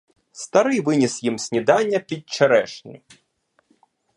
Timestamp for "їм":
1.23-1.39